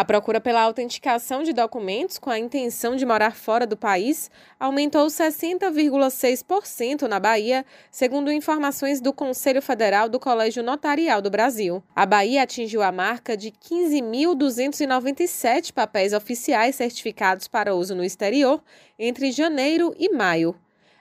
A 0.00 0.04
procura 0.04 0.40
pela 0.40 0.62
autenticação 0.62 1.42
de 1.42 1.52
documentos 1.52 2.18
com 2.18 2.30
a 2.30 2.38
intenção 2.38 2.96
de 2.96 3.04
morar 3.04 3.36
fora 3.36 3.66
do 3.66 3.76
país 3.76 4.30
aumentou 4.58 5.06
60,6% 5.08 7.02
na 7.02 7.20
Bahia, 7.20 7.66
segundo 7.90 8.32
informações 8.32 8.98
do 8.98 9.12
Conselho 9.12 9.60
Federal 9.60 10.08
do 10.08 10.18
Colégio 10.18 10.62
Notarial 10.62 11.20
do 11.20 11.28
Brasil. 11.28 11.84
A 11.94 12.06
Bahia 12.06 12.44
atingiu 12.44 12.80
a 12.80 12.90
marca 12.90 13.36
de 13.36 13.50
15.297 13.50 15.70
papéis 15.70 16.14
oficiais 16.14 16.76
certificados 16.76 17.46
para 17.46 17.74
uso 17.74 17.94
no 17.94 18.02
exterior 18.02 18.64
entre 18.98 19.30
janeiro 19.30 19.94
e 19.98 20.08
maio. 20.08 20.56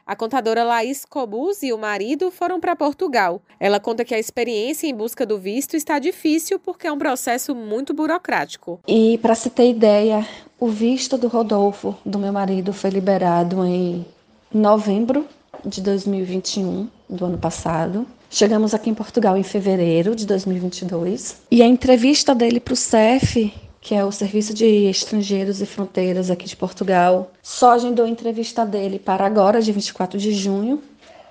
A 0.09 0.15
contadora 0.15 0.63
Laís 0.63 1.05
Cobuz 1.05 1.61
e 1.61 1.71
o 1.71 1.77
marido 1.77 2.31
foram 2.31 2.59
para 2.59 2.75
Portugal. 2.75 3.43
Ela 3.59 3.79
conta 3.79 4.03
que 4.03 4.15
a 4.15 4.17
experiência 4.17 4.87
em 4.87 4.95
busca 4.95 5.23
do 5.23 5.37
visto 5.37 5.75
está 5.75 5.99
difícil 5.99 6.57
porque 6.57 6.87
é 6.87 6.91
um 6.91 6.97
processo 6.97 7.53
muito 7.53 7.93
burocrático. 7.93 8.79
E 8.87 9.19
para 9.19 9.35
se 9.35 9.51
ter 9.51 9.69
ideia, 9.69 10.27
o 10.59 10.67
visto 10.67 11.15
do 11.15 11.27
Rodolfo, 11.27 11.95
do 12.03 12.17
meu 12.17 12.33
marido, 12.33 12.73
foi 12.73 12.89
liberado 12.89 13.63
em 13.63 14.03
novembro 14.51 15.27
de 15.63 15.79
2021, 15.79 16.89
do 17.07 17.25
ano 17.25 17.37
passado. 17.37 18.07
Chegamos 18.31 18.73
aqui 18.73 18.89
em 18.89 18.95
Portugal 18.95 19.37
em 19.37 19.43
fevereiro 19.43 20.15
de 20.15 20.25
2022 20.25 21.43
e 21.51 21.61
a 21.61 21.67
entrevista 21.67 22.33
dele 22.33 22.59
para 22.59 22.73
o 22.73 22.75
CEF 22.75 23.53
que 23.81 23.95
é 23.95 24.03
o 24.03 24.11
Serviço 24.11 24.53
de 24.53 24.65
Estrangeiros 24.65 25.61
e 25.61 25.65
Fronteiras 25.65 26.29
aqui 26.29 26.45
de 26.45 26.55
Portugal, 26.55 27.31
só 27.41 27.71
agendou 27.71 28.05
entrevista 28.05 28.65
dele 28.65 28.99
para 28.99 29.25
agora, 29.25 29.61
de 29.61 29.71
24 29.71 30.19
de 30.19 30.31
junho, 30.33 30.81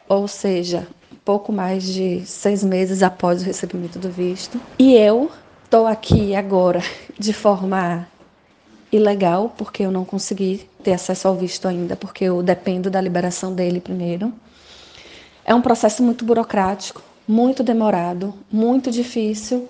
ou 0.08 0.26
seja, 0.26 0.86
pouco 1.24 1.52
mais 1.52 1.84
de 1.84 2.24
seis 2.24 2.64
meses 2.64 3.02
após 3.02 3.42
o 3.42 3.44
recebimento 3.44 3.98
do 3.98 4.10
visto. 4.10 4.58
E 4.78 4.94
eu 4.94 5.30
estou 5.64 5.86
aqui 5.86 6.34
agora 6.34 6.82
de 7.18 7.32
forma 7.32 8.08
ilegal, 8.90 9.52
porque 9.56 9.82
eu 9.82 9.90
não 9.90 10.04
consegui 10.04 10.66
ter 10.82 10.94
acesso 10.94 11.28
ao 11.28 11.34
visto 11.34 11.68
ainda, 11.68 11.94
porque 11.94 12.24
eu 12.24 12.42
dependo 12.42 12.88
da 12.88 13.00
liberação 13.00 13.54
dele 13.54 13.78
primeiro. 13.78 14.32
É 15.44 15.54
um 15.54 15.60
processo 15.60 16.02
muito 16.02 16.24
burocrático, 16.24 17.02
muito 17.26 17.62
demorado, 17.62 18.32
muito 18.50 18.90
difícil 18.90 19.68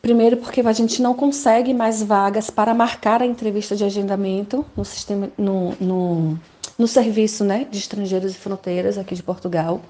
Primeiro, 0.00 0.36
porque 0.36 0.60
a 0.60 0.72
gente 0.72 1.02
não 1.02 1.12
consegue 1.12 1.74
mais 1.74 2.02
vagas 2.02 2.50
para 2.50 2.72
marcar 2.72 3.20
a 3.20 3.26
entrevista 3.26 3.74
de 3.74 3.84
agendamento 3.84 4.64
no 4.76 4.84
sistema, 4.84 5.28
no, 5.36 5.74
no, 5.80 6.38
no 6.78 6.86
serviço 6.86 7.44
né, 7.44 7.66
de 7.70 7.78
estrangeiros 7.78 8.32
e 8.32 8.38
fronteiras 8.38 8.96
aqui 8.96 9.14
de 9.14 9.22
Portugal. 9.22 9.80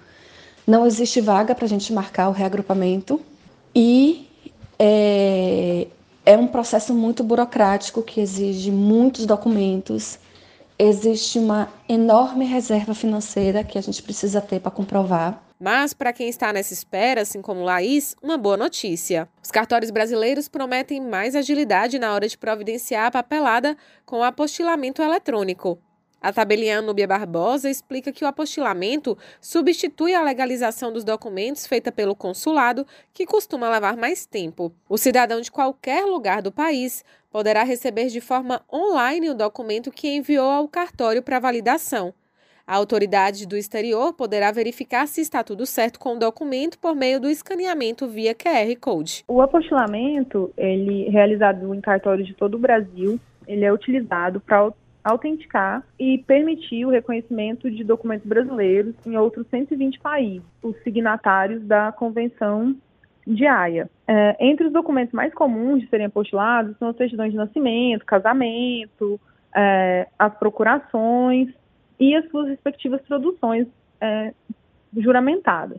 Não 0.67 0.87
existe 0.87 1.21
vaga 1.21 1.55
para 1.55 1.67
a 1.67 1.69
gente 1.69 1.93
marcar 1.93 2.29
o 2.29 2.33
reagrupamento 2.33 3.21
e 3.75 4.29
é, 4.79 5.87
é 6.25 6.37
um 6.37 6.47
processo 6.47 6.95
muito 6.95 7.23
burocrático 7.23 8.03
que 8.03 8.21
exige 8.21 8.71
muitos 8.71 9.27
documentos. 9.27 10.19
Existe 10.79 11.39
uma 11.39 11.69
enorme 11.89 12.45
reserva 12.45 12.95
financeira 12.95 13.65
que 13.65 13.77
a 13.77 13.81
gente 13.81 14.03
precisa 14.03 14.41
ter 14.41 14.61
para 14.61 14.71
comprovar. 14.71 15.43
Mas, 15.61 15.93
para 15.93 16.13
quem 16.13 16.29
está 16.29 16.53
nessa 16.53 16.73
espera, 16.73 17.23
assim 17.23 17.43
como 17.43 17.65
Laís, 17.65 18.15
uma 18.23 18.39
boa 18.39 18.57
notícia. 18.57 19.29
Os 19.43 19.51
cartórios 19.51 19.91
brasileiros 19.91 20.49
prometem 20.49 21.01
mais 21.01 21.35
agilidade 21.35 21.99
na 21.99 22.15
hora 22.15 22.29
de 22.29 22.39
providenciar 22.39 23.07
a 23.07 23.11
papelada 23.11 23.77
com 24.07 24.19
o 24.19 24.23
apostilamento 24.23 25.03
eletrônico. 25.03 25.81
A 26.21 26.33
tabeliã 26.33 26.81
Núbia 26.81 27.07
Barbosa 27.07 27.71
explica 27.71 28.13
que 28.13 28.25
o 28.25 28.27
apostilamento 28.27 29.17
substitui 29.41 30.15
a 30.15 30.23
legalização 30.23 30.93
dos 30.93 31.05
documentos 31.05 31.67
feita 31.67 31.93
pelo 31.93 32.15
consulado, 32.15 32.87
que 33.13 33.27
costuma 33.27 33.71
levar 33.71 33.97
mais 33.97 34.27
tempo. 34.27 34.73
O 34.89 34.99
cidadão 34.99 35.41
de 35.41 35.51
qualquer 35.51 36.05
lugar 36.05 36.43
do 36.43 36.51
país 36.51 37.05
poderá 37.31 37.63
receber 37.63 38.07
de 38.07 38.21
forma 38.21 38.65
online 38.73 39.31
o 39.31 39.35
documento 39.35 39.93
que 39.93 40.09
enviou 40.09 40.51
ao 40.51 40.69
cartório 40.69 41.23
para 41.23 41.39
validação. 41.39 42.13
A 42.69 42.77
autoridade 42.77 43.49
do 43.49 43.57
exterior 43.57 44.13
poderá 44.13 44.53
verificar 44.53 45.09
se 45.09 45.23
está 45.23 45.43
tudo 45.43 45.65
certo 45.65 45.99
com 45.99 46.17
o 46.17 46.19
documento 46.19 46.79
por 46.79 46.95
meio 46.95 47.19
do 47.19 47.31
escaneamento 47.31 48.07
via 48.07 48.35
QR 48.35 48.77
Code. 48.79 49.25
O 49.27 49.41
apostilamento, 49.41 50.53
ele 50.55 51.09
realizado 51.09 51.75
em 51.75 51.81
cartórios 51.81 52.29
de 52.29 52.35
todo 52.35 52.57
o 52.57 52.59
Brasil, 52.59 53.19
ele 53.47 53.65
é 53.65 53.73
utilizado 53.73 54.39
para 54.39 54.71
autenticar 55.03 55.83
e 55.99 56.19
permitir 56.27 56.85
o 56.85 56.91
reconhecimento 56.91 57.71
de 57.71 57.83
documentos 57.83 58.27
brasileiros 58.27 58.95
em 59.07 59.17
outros 59.17 59.47
120 59.49 59.99
países, 60.01 60.43
os 60.63 60.77
signatários 60.83 61.63
da 61.63 61.91
Convenção 61.91 62.77
de 63.27 63.47
Haia. 63.47 63.89
É, 64.07 64.37
entre 64.39 64.67
os 64.67 64.73
documentos 64.75 65.15
mais 65.15 65.33
comuns 65.33 65.81
de 65.81 65.89
serem 65.89 66.05
apostilados 66.05 66.77
são 66.77 66.89
as 66.89 66.97
certidões 66.99 67.31
de 67.31 67.39
nascimento, 67.39 68.05
casamento, 68.05 69.19
é, 69.57 70.07
as 70.19 70.35
procurações 70.35 71.49
e 71.99 72.15
as 72.15 72.29
suas 72.31 72.49
respectivas 72.49 73.01
produções 73.03 73.67
é, 74.01 74.33
juramentadas. 74.97 75.79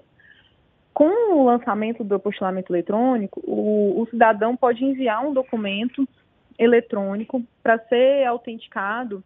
Com 0.94 1.34
o 1.34 1.46
lançamento 1.46 2.04
do 2.04 2.16
apostilamento 2.16 2.74
eletrônico, 2.74 3.42
o, 3.46 4.02
o 4.02 4.08
cidadão 4.08 4.56
pode 4.56 4.84
enviar 4.84 5.26
um 5.26 5.34
documento 5.34 6.08
eletrônico 6.58 7.42
para 7.64 7.80
ser 7.80 8.26
autenticado 8.26 9.24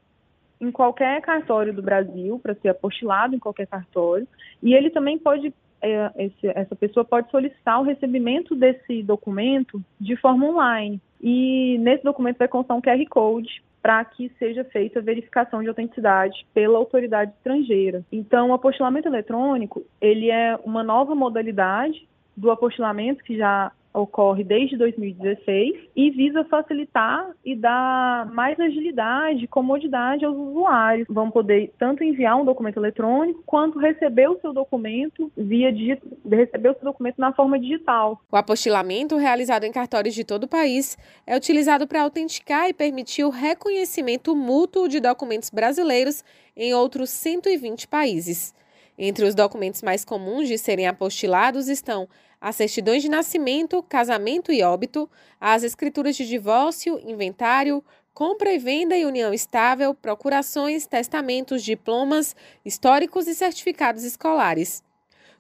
em 0.62 0.72
qualquer 0.72 1.20
cartório 1.22 1.74
do 1.74 1.82
Brasil, 1.82 2.40
para 2.40 2.56
ser 2.56 2.70
apostilado 2.70 3.36
em 3.36 3.40
qualquer 3.40 3.68
cartório, 3.68 4.28
e 4.62 4.74
ele 4.74 4.90
também 4.90 5.18
pode, 5.18 5.54
é, 5.82 6.12
essa 6.56 6.76
pessoa 6.76 7.04
pode 7.04 7.30
solicitar 7.32 7.82
o 7.82 7.84
recebimento 7.84 8.56
desse 8.56 9.04
documento 9.04 9.84
de 10.00 10.16
forma 10.16 10.46
online. 10.46 11.02
E 11.24 11.78
nesse 11.80 12.04
documento 12.04 12.38
vai 12.38 12.50
constar 12.50 12.76
um 12.76 12.82
QR 12.82 13.02
Code 13.10 13.64
para 13.82 14.04
que 14.04 14.30
seja 14.38 14.66
feita 14.66 15.00
a 15.00 15.02
verificação 15.02 15.62
de 15.62 15.70
autenticidade 15.70 16.46
pela 16.54 16.78
autoridade 16.78 17.32
estrangeira. 17.32 18.04
Então, 18.12 18.50
o 18.50 18.54
apostilamento 18.54 19.08
eletrônico, 19.08 19.86
ele 20.02 20.30
é 20.30 20.58
uma 20.66 20.84
nova 20.84 21.16
modalidade 21.16 22.08
do 22.36 22.52
apostilamento 22.52 23.24
que 23.24 23.38
já 23.38 23.72
ocorre 23.94 24.44
desde 24.44 24.76
2016 24.78 25.90
e 25.96 26.10
visa 26.10 26.44
facilitar 26.46 27.30
e 27.46 27.56
dar 27.56 28.26
mais 28.32 28.60
agilidade 28.60 29.44
e 29.44 29.48
comodidade 29.48 30.26
aos 30.26 30.36
usuários. 30.36 31.08
Vão 31.10 31.30
poder 31.30 31.72
tanto 31.78 32.04
enviar 32.04 32.40
um 32.40 32.46
documento 32.46 32.78
eletrônico 32.78 33.44
quanto 33.46 33.80
receber 33.80 34.30
o 34.30 34.40
seu 34.40 34.54
documento 34.54 35.32
via 35.38 35.72
receber 35.72 36.70
o 36.70 36.74
seu 36.74 36.84
documento 36.84 37.20
na 37.20 37.32
forma 37.34 37.60
digital. 37.60 38.20
O 38.32 38.36
apostilamento 38.36 39.16
realizado 39.18 39.66
em 39.66 39.72
cartórios 39.72 40.16
de 40.16 40.24
todo 40.24 40.46
o 40.46 40.48
país 40.48 40.98
é 41.28 41.36
utilizado 41.38 41.88
para 41.88 42.02
autenticar 42.02 42.68
e 42.68 42.74
permitir 42.74 43.24
o 43.24 43.30
reconhecimento 43.30 44.36
mútuo 44.36 44.88
de 44.88 45.00
documentos 45.00 45.50
brasileiros 45.50 46.24
em 46.56 46.74
outros 46.74 47.10
120 47.10 47.88
países. 47.88 48.54
Entre 48.98 49.26
os 49.26 49.34
documentos 49.34 49.82
mais 49.82 50.06
comuns 50.06 50.48
de 50.48 50.58
serem 50.58 50.88
apostilados 50.88 51.68
estão 51.68 52.08
as 52.40 52.56
certidões 52.58 53.02
de 53.02 53.10
nascimento, 53.10 53.82
casamento 53.84 54.52
e 54.52 54.62
óbito, 54.62 55.10
as 55.40 55.64
escrituras 55.64 56.16
de 56.16 56.28
divórcio, 56.28 57.00
inventário, 57.00 57.84
compra 58.14 58.52
e 58.52 58.60
venda 58.60 58.96
e 58.96 59.06
união 59.06 59.34
estável, 59.34 59.94
procurações, 59.94 60.86
testamentos, 60.86 61.64
diplomas, 61.64 62.36
históricos 62.64 63.28
e 63.28 63.34
certificados 63.34 64.04
escolares. 64.04 64.84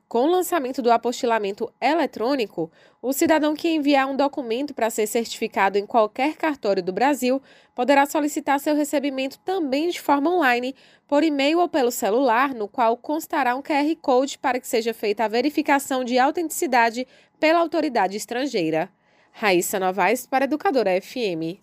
Com 0.07 0.25
o 0.25 0.31
lançamento 0.31 0.81
do 0.81 0.91
apostilamento 0.91 1.71
eletrônico, 1.81 2.71
o 3.01 3.11
cidadão 3.11 3.55
que 3.55 3.69
enviar 3.69 4.07
um 4.07 4.15
documento 4.15 4.73
para 4.73 4.89
ser 4.89 5.07
certificado 5.07 5.77
em 5.77 5.85
qualquer 5.85 6.35
cartório 6.35 6.83
do 6.83 6.93
Brasil 6.93 7.41
poderá 7.73 8.05
solicitar 8.05 8.59
seu 8.59 8.75
recebimento 8.75 9.39
também 9.39 9.89
de 9.89 9.99
forma 9.99 10.29
online, 10.29 10.75
por 11.07 11.23
e-mail 11.23 11.59
ou 11.59 11.67
pelo 11.67 11.91
celular, 11.91 12.53
no 12.53 12.67
qual 12.67 12.95
constará 12.95 13.55
um 13.55 13.61
QR 13.61 13.95
Code 14.01 14.37
para 14.37 14.59
que 14.59 14.67
seja 14.67 14.93
feita 14.93 15.25
a 15.25 15.27
verificação 15.27 16.03
de 16.03 16.19
autenticidade 16.19 17.07
pela 17.39 17.59
autoridade 17.59 18.15
estrangeira. 18.15 18.89
Raíssa 19.31 19.79
Novaes 19.79 20.27
para 20.27 20.45
Educadora 20.45 21.01
FM. 21.01 21.59